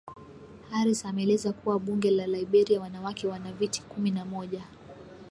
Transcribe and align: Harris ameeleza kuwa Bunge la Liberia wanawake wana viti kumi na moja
Harris 0.71 1.05
ameeleza 1.05 1.53
kuwa 1.53 1.79
Bunge 1.79 2.11
la 2.11 2.27
Liberia 2.27 2.81
wanawake 2.81 3.27
wana 3.27 3.51
viti 3.53 3.81
kumi 3.81 4.11
na 4.11 4.25
moja 4.25 4.63